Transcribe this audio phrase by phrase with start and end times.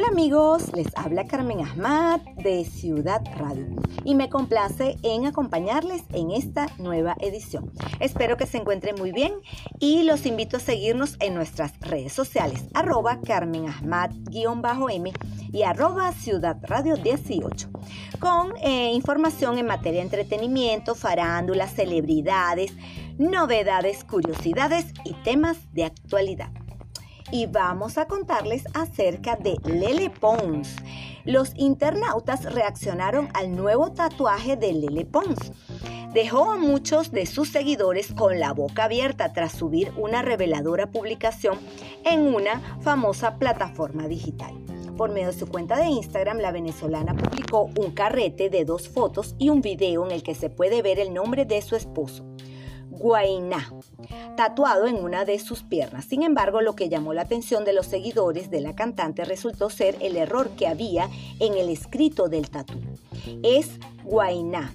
[0.00, 3.66] Hola amigos, les habla Carmen Ahmad de Ciudad Radio.
[4.02, 7.70] Y me complace en acompañarles en esta nueva edición.
[8.00, 9.34] Espero que se encuentren muy bien
[9.78, 15.12] y los invito a seguirnos en nuestras redes sociales arroba Carmen Ahmad-M
[15.52, 17.68] y arroba Ciudad Radio 18
[18.20, 22.72] con eh, información en materia de entretenimiento, farándulas, celebridades,
[23.18, 26.50] novedades, curiosidades y temas de actualidad
[27.32, 30.76] y vamos a contarles acerca de Lele Pons.
[31.24, 35.52] Los internautas reaccionaron al nuevo tatuaje de Lele Pons.
[36.12, 41.58] Dejó a muchos de sus seguidores con la boca abierta tras subir una reveladora publicación
[42.04, 44.52] en una famosa plataforma digital.
[44.96, 49.34] Por medio de su cuenta de Instagram, la venezolana publicó un carrete de dos fotos
[49.38, 52.24] y un video en el que se puede ver el nombre de su esposo.
[52.90, 53.72] Guainá,
[54.36, 56.04] tatuado en una de sus piernas.
[56.04, 59.96] Sin embargo, lo que llamó la atención de los seguidores de la cantante resultó ser
[60.00, 62.78] el error que había en el escrito del tatu.
[63.42, 64.74] Es Guainá,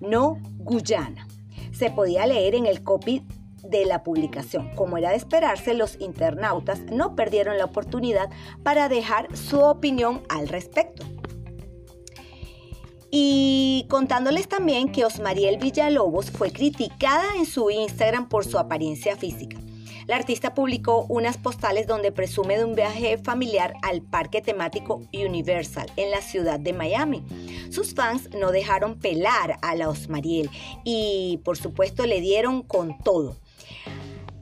[0.00, 1.28] no Guyana.
[1.72, 3.24] Se podía leer en el copy
[3.62, 4.74] de la publicación.
[4.74, 8.30] Como era de esperarse, los internautas no perdieron la oportunidad
[8.62, 11.04] para dejar su opinión al respecto.
[13.14, 19.58] Y contándoles también que Osmariel Villalobos fue criticada en su Instagram por su apariencia física.
[20.06, 25.92] La artista publicó unas postales donde presume de un viaje familiar al parque temático Universal
[25.96, 27.22] en la ciudad de Miami.
[27.70, 30.48] Sus fans no dejaron pelar a la Osmariel
[30.82, 33.36] y por supuesto le dieron con todo.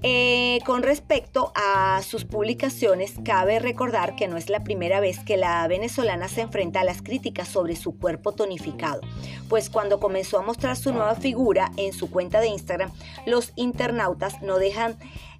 [0.02, 5.36] Eh, con respecto a sus publicaciones, cabe recordar que no es la primera vez que
[5.36, 9.02] la venezolana se enfrenta a las críticas sobre su cuerpo tonificado,
[9.50, 12.90] pues cuando comenzó a mostrar su nueva figura en su cuenta de Instagram,
[13.26, 14.96] los internautas no dejan,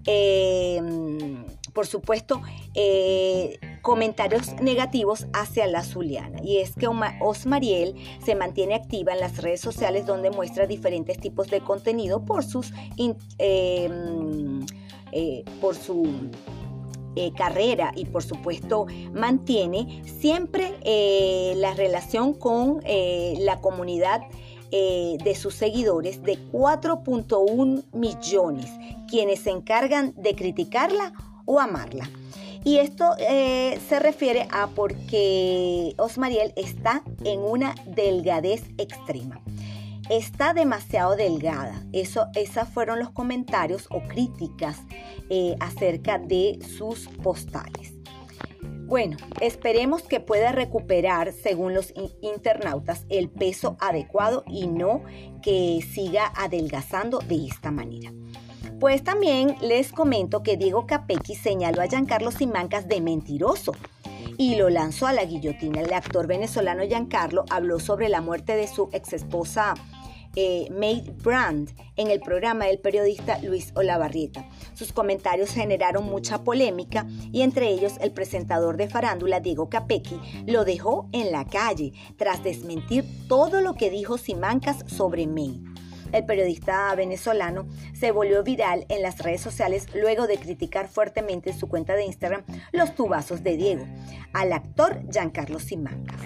[0.06, 0.82] eh,
[1.72, 2.42] por supuesto,
[2.74, 6.42] eh, comentarios negativos hacia la Zuliana.
[6.42, 6.88] Y es que
[7.20, 12.44] Osmariel se mantiene activa en las redes sociales donde muestra diferentes tipos de contenido por
[12.44, 12.72] sus...
[13.38, 14.64] Em,
[15.12, 16.06] eh, por su
[17.16, 24.20] eh, carrera y por supuesto mantiene siempre eh, la relación con la comunidad
[24.70, 28.70] de sus seguidores de 4.1 millones,
[29.08, 31.12] quienes se encargan de criticarla
[31.44, 32.08] o amarla.
[32.64, 39.40] Y esto eh, se refiere a porque Osmariel está en una delgadez extrema.
[40.10, 41.84] Está demasiado delgada.
[41.92, 44.80] Eso, esos fueron los comentarios o críticas
[45.30, 47.94] eh, acerca de sus postales.
[48.90, 55.04] Bueno, esperemos que pueda recuperar, según los internautas, el peso adecuado y no
[55.44, 58.12] que siga adelgazando de esta manera.
[58.80, 63.72] Pues también les comento que Diego Capecchi señaló a Giancarlo Simancas de mentiroso
[64.38, 65.82] y lo lanzó a la guillotina.
[65.82, 69.74] El actor venezolano Giancarlo habló sobre la muerte de su ex esposa
[70.34, 74.48] eh, May Brand en el programa del periodista Luis Olavarrieta.
[74.72, 80.64] Sus comentarios generaron mucha polémica y entre ellos el presentador de farándula Diego Capecchi lo
[80.64, 85.69] dejó en la calle tras desmentir todo lo que dijo Simancas sobre May.
[86.12, 91.58] El periodista venezolano se volvió viral en las redes sociales luego de criticar fuertemente en
[91.58, 93.86] su cuenta de Instagram los tubazos de Diego
[94.32, 96.20] al actor Giancarlo Simancas.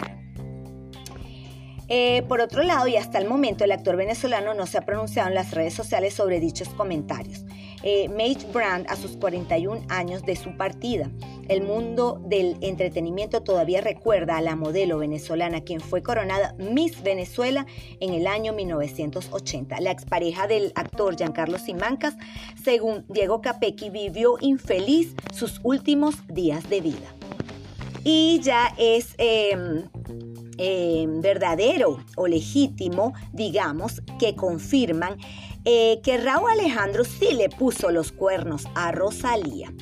[1.89, 5.29] Eh, por otro lado, y hasta el momento, el actor venezolano no se ha pronunciado
[5.29, 7.45] en las redes sociales sobre dichos comentarios.
[7.83, 11.11] Eh, Mage Brand, a sus 41 años de su partida,
[11.49, 17.67] el mundo del entretenimiento todavía recuerda a la modelo venezolana quien fue coronada Miss Venezuela
[18.01, 19.81] en el año 1980.
[19.81, 22.17] La expareja del actor Giancarlo Simancas,
[22.63, 27.15] según Diego Capecchi, vivió infeliz sus últimos días de vida.
[28.05, 29.85] Y ya es em,
[30.59, 35.17] em, verdadero o legítimo, digamos, que confirman
[35.65, 39.73] eh, que Raúl Alejandro sí le puso los cuernos a Rosalía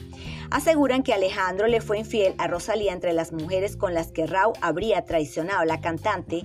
[0.52, 4.54] aseguran que Alejandro le fue infiel a Rosalía entre las mujeres con las que Raúl
[4.60, 5.64] habría traicionado.
[5.64, 6.42] La cantante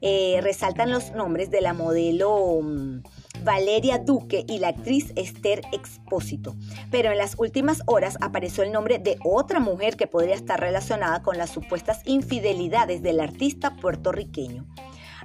[0.00, 3.02] eh, resaltan los nombres de la modelo mm,
[3.44, 6.54] Valeria Duque y la actriz Esther Expósito.
[6.90, 11.22] Pero en las últimas horas apareció el nombre de otra mujer que podría estar relacionada
[11.22, 14.66] con las supuestas infidelidades del artista puertorriqueño.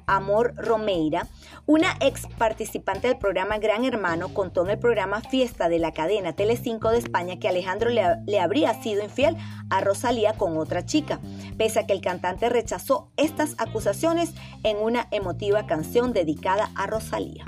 [0.07, 1.27] Amor Romeira,
[1.65, 6.33] una ex participante del programa Gran Hermano, contó en el programa Fiesta de la cadena
[6.33, 9.37] Telecinco de España que Alejandro le, le habría sido infiel
[9.69, 11.19] a Rosalía con otra chica,
[11.57, 17.45] pese a que el cantante rechazó estas acusaciones en una emotiva canción dedicada a Rosalía.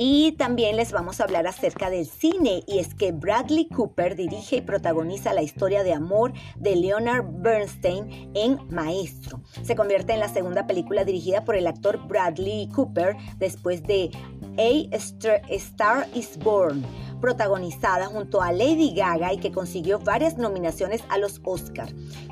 [0.00, 4.58] Y también les vamos a hablar acerca del cine y es que Bradley Cooper dirige
[4.58, 9.40] y protagoniza la historia de amor de Leonard Bernstein en Maestro.
[9.64, 14.12] Se convierte en la segunda película dirigida por el actor Bradley Cooper después de
[14.56, 14.96] A
[15.48, 16.84] Star is Born
[17.20, 21.88] protagonizada junto a Lady Gaga y que consiguió varias nominaciones a los Oscar.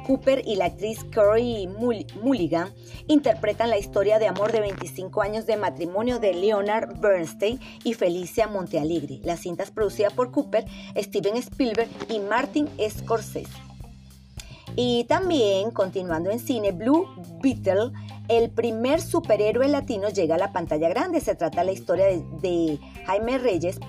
[0.06, 2.72] Cooper y la actriz Corey Mulligan
[3.08, 8.46] interpretan la historia de amor de 25 años de matrimonio de Leonard Bernstein y Felicia
[8.46, 9.20] Montealegre.
[9.24, 10.64] La cinta es producida por Cooper,
[10.96, 13.65] Steven Spielberg y Martin Scorsese.
[14.78, 17.08] Y también, continuando en cine, Blue
[17.42, 17.92] Beetle,
[18.28, 21.20] el primer superhéroe latino llega a la pantalla grande.
[21.20, 23.80] Se trata de la historia de, Jaime Reyes,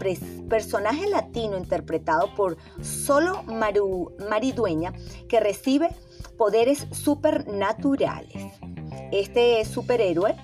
[0.48, 4.94] personaje latino interpretado por Solo Maridueña,
[5.28, 5.89] que recibe
[6.38, 8.54] poderes supernaturales.
[9.12, 10.38] Este superhéroe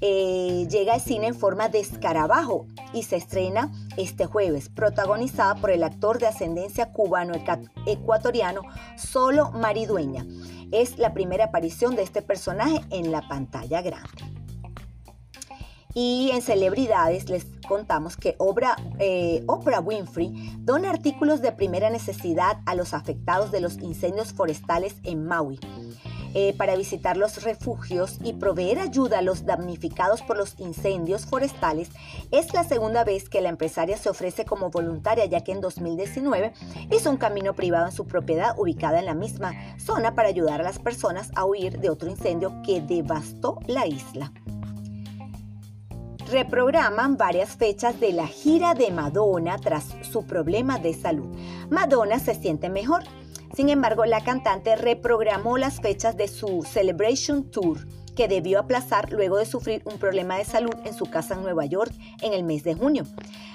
[0.00, 5.70] eh, llega al cine en forma de escarabajo y se estrena este jueves, protagonizada por
[5.70, 8.62] el actor de ascendencia cubano-ecuatoriano
[8.96, 10.26] Solo Maridueña.
[10.72, 14.24] Es la primera aparición de este personaje en la pantalla grande.
[15.92, 18.36] Y en celebridades les contamos que
[18.98, 24.96] eh, Oprah Winfrey dona artículos de primera necesidad a los afectados de los incendios forestales
[25.02, 25.58] en Maui.
[26.34, 31.88] Eh, para visitar los refugios y proveer ayuda a los damnificados por los incendios forestales,
[32.30, 36.52] es la segunda vez que la empresaria se ofrece como voluntaria, ya que en 2019
[36.92, 40.64] hizo un camino privado en su propiedad ubicada en la misma zona para ayudar a
[40.64, 44.32] las personas a huir de otro incendio que devastó la isla
[46.30, 51.28] reprograman varias fechas de la gira de Madonna tras su problema de salud.
[51.70, 53.02] Madonna se siente mejor,
[53.54, 59.38] sin embargo, la cantante reprogramó las fechas de su Celebration Tour, que debió aplazar luego
[59.38, 61.92] de sufrir un problema de salud en su casa en Nueva York
[62.22, 63.04] en el mes de junio.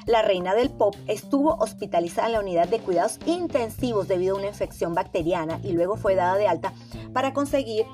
[0.06, 4.48] La reina del pop estuvo hospitalizada en la unidad de cuidados intensivos debido a una
[4.48, 6.74] infección bacteriana y luego fue dada de alta
[7.14, 7.86] para conseguir,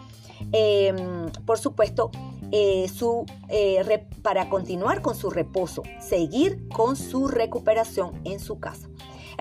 [0.52, 2.12] em, por supuesto,
[2.52, 8.91] eh, su, eh, para continuar con su reposo, seguir con su recuperación en su casa.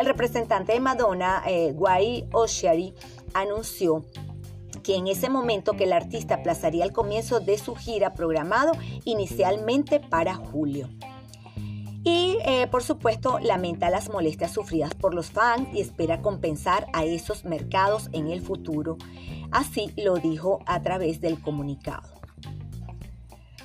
[0.00, 2.94] El representante de Madonna, eh, Guy Oshari,
[3.34, 4.02] anunció
[4.82, 8.72] que en ese momento que el artista aplazaría el comienzo de su gira programado
[9.04, 10.88] inicialmente para julio.
[12.02, 17.04] Y eh, por supuesto lamenta las molestias sufridas por los fans y espera compensar a
[17.04, 18.96] esos mercados en el futuro.
[19.50, 22.19] Así lo dijo a través del comunicado.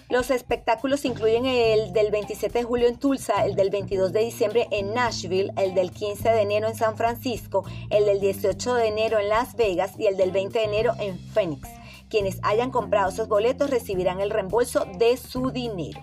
[0.08, 4.68] Los espectáculos incluyen el del 27 de julio en Tulsa, el del 22 de diciembre
[4.70, 9.18] en Nashville, el del 15 de enero en San Francisco, el del 18 de enero
[9.18, 11.68] en Las Vegas y el del 20 de enero en Phoenix.
[12.08, 16.02] Quienes hayan comprado esos boletos recibirán el reembolso de su dinero.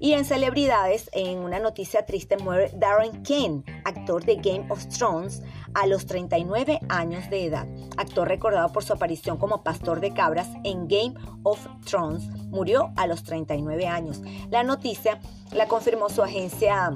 [0.00, 5.42] Y en celebridades, en una noticia triste, muere Darren Kane, actor de Game of Thrones,
[5.74, 7.66] a los 39 años de edad.
[7.96, 13.08] Actor recordado por su aparición como pastor de cabras en Game of Thrones, murió a
[13.08, 14.22] los 39 años.
[14.50, 15.18] La noticia
[15.52, 16.92] la confirmó su agencia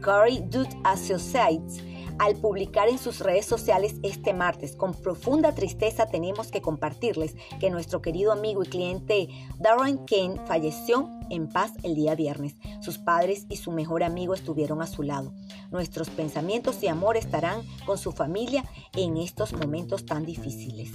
[0.00, 1.82] Curry Dude Associates
[2.18, 4.76] al publicar en sus redes sociales este martes.
[4.76, 9.28] Con profunda tristeza tenemos que compartirles que nuestro querido amigo y cliente
[9.58, 12.56] Darren Kane falleció en paz el día viernes.
[12.80, 15.32] Sus padres y su mejor amigo estuvieron a su lado.
[15.70, 20.92] Nuestros pensamientos y amor estarán con su familia en estos momentos tan difíciles.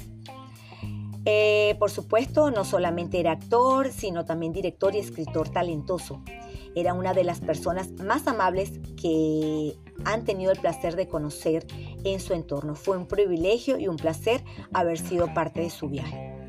[1.26, 6.24] Eh, por supuesto, no solamente era actor, sino también director y escritor talentoso.
[6.76, 11.66] Era una de las personas más amables que han tenido el placer de conocer
[12.04, 12.76] en su entorno.
[12.76, 16.40] Fue un privilegio y un placer haber sido parte de su viaje.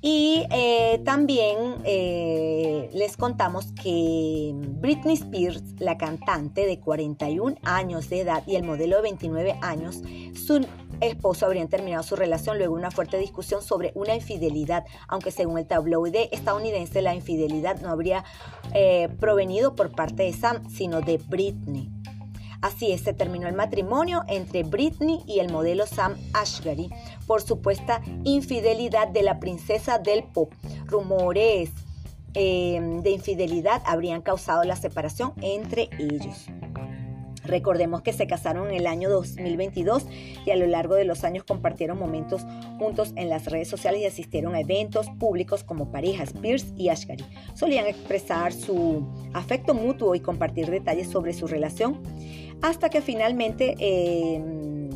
[0.00, 8.20] Y eh, también eh, les contamos que Britney Spears, la cantante de 41 años de
[8.20, 10.02] edad y el modelo de 29 años,
[10.34, 10.64] su
[11.00, 15.58] esposo habrían terminado su relación luego de una fuerte discusión sobre una infidelidad, aunque según
[15.58, 18.24] el tabloide estadounidense la infidelidad no habría
[18.74, 21.90] eh, provenido por parte de Sam, sino de Britney.
[22.60, 26.90] Así es, se terminó el matrimonio entre Britney y el modelo Sam Ashgary
[27.26, 30.52] por supuesta infidelidad de la princesa del pop.
[30.86, 31.70] Rumores
[32.34, 36.46] eh, de infidelidad habrían causado la separación entre ellos.
[37.48, 40.06] Recordemos que se casaron en el año 2022
[40.44, 42.46] y a lo largo de los años compartieron momentos
[42.78, 47.24] juntos en las redes sociales y asistieron a eventos públicos como parejas Pierce y Ashgary.
[47.54, 52.02] Solían expresar su afecto mutuo y compartir detalles sobre su relación
[52.60, 54.90] hasta que finalmente em,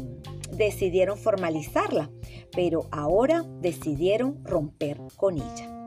[0.53, 2.11] decidieron formalizarla,
[2.55, 5.82] pero ahora decidieron romper con ella.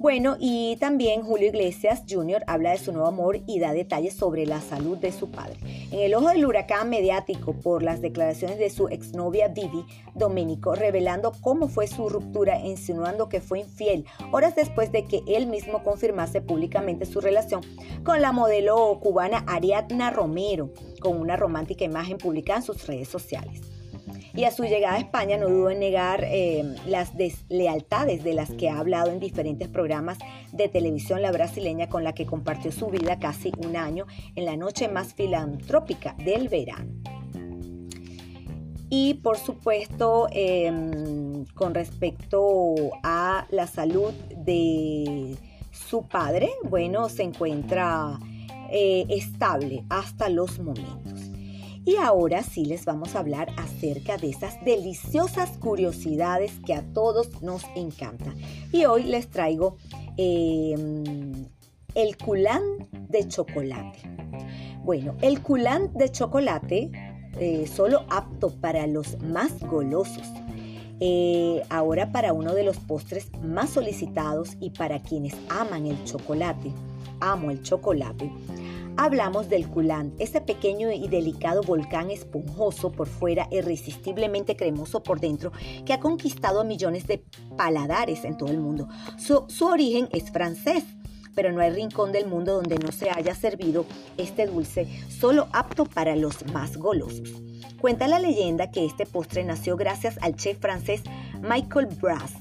[0.00, 2.42] Bueno, y también Julio Iglesias Jr.
[2.46, 5.58] habla de su nuevo amor y da detalles sobre la salud de su padre.
[5.92, 11.32] En el ojo del huracán mediático por las declaraciones de su exnovia Vivi Domenico, revelando
[11.42, 16.40] cómo fue su ruptura, insinuando que fue infiel, horas después de que él mismo confirmase
[16.40, 17.60] públicamente su relación
[18.02, 20.70] con la modelo cubana Ariadna Romero,
[21.02, 23.60] con una romántica imagen publicada en sus redes sociales
[24.34, 28.50] y a su llegada a España no dudó en negar eh, las deslealtades de las
[28.52, 30.18] que ha hablado en diferentes programas
[30.52, 34.56] de televisión la brasileña con la que compartió su vida casi un año en la
[34.56, 36.90] noche más filantrópica del verano.
[38.92, 45.36] Y por supuesto, em, con respecto a la salud de
[45.70, 48.18] su padre, bueno, se encuentra
[48.72, 51.19] eh, estable hasta los momentos.
[51.84, 57.42] Y ahora sí les vamos a hablar acerca de esas deliciosas curiosidades que a todos
[57.42, 58.34] nos encantan.
[58.70, 59.76] Y hoy les traigo
[60.16, 61.46] em,
[61.94, 62.62] el culán
[63.08, 63.98] de chocolate.
[64.84, 66.90] Bueno, el culán de chocolate,
[67.38, 70.28] eh, solo apto para los más golosos.
[71.02, 76.72] Eh, ahora para uno de los postres más solicitados y para quienes aman el chocolate.
[77.20, 78.30] Amo el chocolate
[78.96, 85.52] Hablamos del Kulán, ese pequeño y delicado volcán esponjoso por fuera, irresistiblemente cremoso por dentro,
[85.86, 87.24] que ha conquistado a millones de
[87.56, 88.88] paladares en todo el mundo.
[89.16, 90.84] Su, su origen es francés,
[91.34, 93.86] pero no hay rincón del mundo donde no se haya servido
[94.18, 97.30] este dulce, solo apto para los más golosos.
[97.80, 101.02] Cuenta la leyenda que este postre nació gracias al chef francés
[101.40, 102.34] Michael Brass,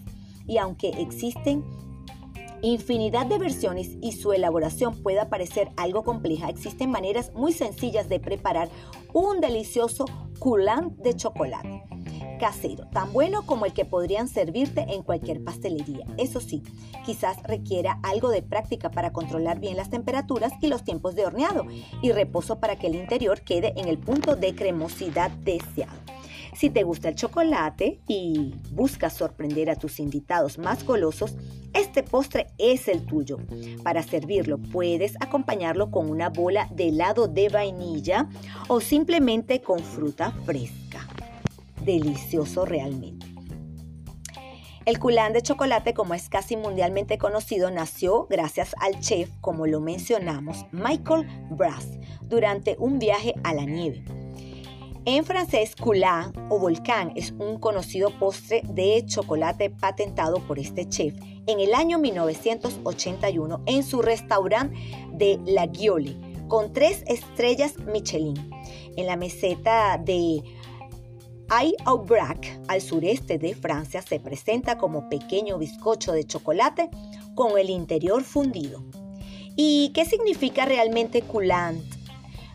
[0.45, 1.63] y aunque existen
[2.61, 8.19] infinidad de versiones y su elaboración pueda parecer algo compleja, existen maneras muy sencillas de
[8.19, 8.69] preparar
[9.13, 10.05] un delicioso
[10.39, 11.83] coulant de chocolate
[12.39, 16.05] casero, tan bueno como el que podrían servirte en cualquier pastelería.
[16.17, 16.63] Eso sí,
[17.05, 21.65] quizás requiera algo de práctica para controlar bien las temperaturas y los tiempos de horneado
[22.01, 25.99] y reposo para que el interior quede en el punto de cremosidad deseado.
[26.59, 31.37] Si te gusta el chocolate y buscas sorprender a tus invitados más golosos,
[31.71, 33.37] este postre es el tuyo.
[33.81, 38.27] Para servirlo puedes acompañarlo con una bola de helado de vainilla
[38.67, 41.07] o simplemente con fruta fresca.
[41.85, 43.25] Delicioso realmente.
[44.83, 49.79] El culán de chocolate, como es casi mundialmente conocido, nació gracias al chef, como lo
[49.79, 51.87] mencionamos, Michael Brass,
[52.23, 54.03] durante un viaje a la nieve.
[55.11, 61.15] En francés, coulant o volcán es un conocido postre de chocolate patentado por este chef
[61.47, 64.77] en el año 1981 en su restaurante
[65.11, 66.15] de La Guiole,
[66.47, 68.51] con tres estrellas Michelin,
[68.97, 70.43] en la meseta de
[71.47, 76.91] Ay-Aubrac, al sureste de Francia, se presenta como pequeño bizcocho de chocolate
[77.33, 78.83] con el interior fundido.
[79.55, 81.81] ¿Y qué significa realmente coulant?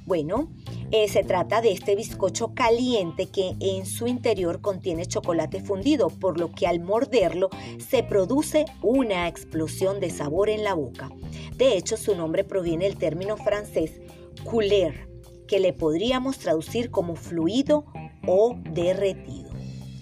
[0.07, 0.51] Bueno,
[0.91, 6.39] eh, se trata de este bizcocho caliente que en su interior contiene chocolate fundido, por
[6.39, 11.11] lo que al morderlo se produce una explosión de sabor en la boca.
[11.57, 14.01] De hecho, su nombre proviene del término francés
[14.45, 15.09] couler,
[15.47, 17.85] que le podríamos traducir como fluido
[18.27, 19.51] o derretido.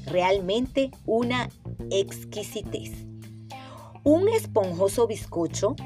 [0.06, 1.48] Realmente una
[1.90, 2.90] exquisitez.
[4.04, 5.76] Un esponjoso bizcocho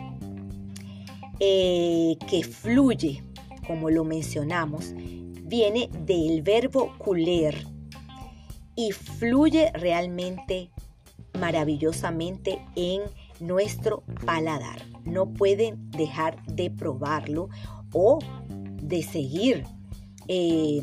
[1.38, 3.22] eh, que fluye
[3.66, 7.66] como lo mencionamos, viene del verbo culer
[8.74, 10.70] y fluye realmente
[11.38, 13.02] maravillosamente en
[13.40, 14.82] nuestro paladar.
[15.04, 17.48] No pueden dejar de probarlo
[17.92, 18.18] o
[18.82, 19.64] de seguir
[20.28, 20.82] eh,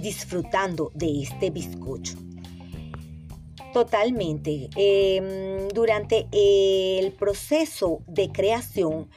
[0.00, 2.16] disfrutando de este bizcocho.
[3.72, 4.70] Totalmente.
[4.76, 9.08] Em, durante el proceso de creación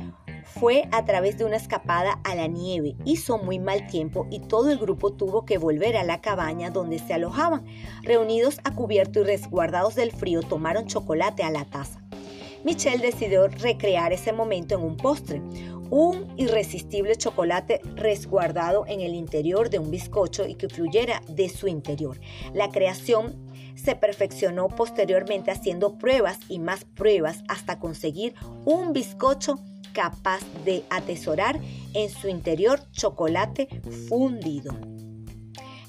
[0.59, 2.95] fue a través de una escapada a la nieve.
[3.05, 6.99] Hizo muy mal tiempo y todo el grupo tuvo que volver a la cabaña donde
[6.99, 7.65] se alojaban.
[8.03, 12.01] Reunidos a cubierto y resguardados del frío, tomaron chocolate a la taza.
[12.63, 15.41] Michelle decidió recrear ese momento en un postre,
[15.89, 21.67] un irresistible chocolate resguardado en el interior de un bizcocho y que fluyera de su
[21.67, 22.19] interior.
[22.53, 29.59] La creación se perfeccionó posteriormente haciendo pruebas y más pruebas hasta conseguir un bizcocho
[29.93, 31.59] capaz de atesorar
[31.93, 33.67] en su interior chocolate
[34.07, 34.77] fundido.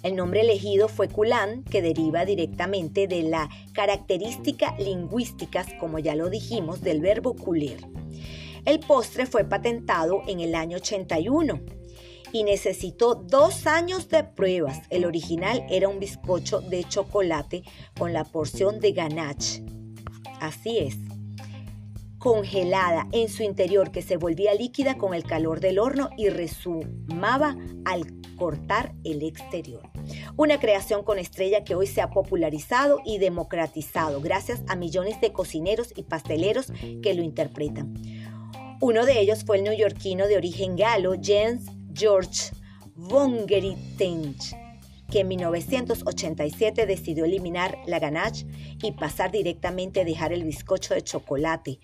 [0.02, 6.28] El nombre elegido fue culán, que deriva directamente de la característica lingüísticas, como ya lo
[6.28, 7.86] dijimos, del verbo culer.
[8.64, 11.60] El postre fue patentado en el año 81
[12.32, 14.82] y necesitó dos años de pruebas.
[14.90, 17.62] El original era un bizcocho de chocolate
[17.98, 19.62] con la porción de ganache.
[20.40, 20.96] Así es,
[22.22, 27.56] congelada en su interior que se volvía líquida con el calor del horno y resumaba
[27.84, 29.90] al cortar el exterior.
[30.36, 35.32] Una creación con estrella que hoy se ha popularizado y democratizado gracias a millones de
[35.32, 37.92] cocineros y pasteleros que lo interpretan.
[38.80, 42.52] Uno de ellos fue el neoyorquino de origen galo Jens George
[42.94, 44.54] von Geritench,
[45.10, 48.46] que en 1987 decidió eliminar la ganache
[48.80, 51.80] y pasar directamente a dejar el bizcocho de chocolate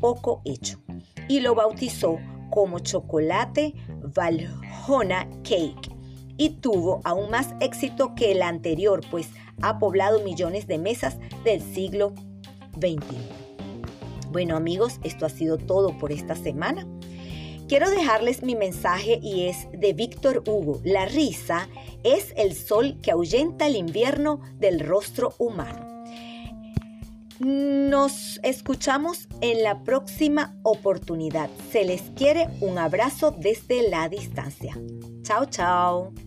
[0.00, 0.80] poco hecho
[1.28, 2.18] y lo bautizó
[2.50, 3.74] como chocolate
[4.14, 5.90] Valhona Cake
[6.38, 9.28] y tuvo aún más éxito que el anterior, pues
[9.62, 12.12] ha poblado millones de mesas del siglo
[12.74, 13.00] XXI.
[14.30, 16.86] Bueno amigos, esto ha sido todo por esta semana.
[17.68, 20.80] Quiero dejarles mi mensaje y es de Víctor Hugo.
[20.84, 21.68] La risa
[22.04, 25.95] es el sol que ahuyenta el invierno del rostro humano.
[27.38, 31.50] Nos escuchamos en la próxima oportunidad.
[31.70, 34.78] Se les quiere un abrazo desde la distancia.
[35.22, 36.25] Chao, chao.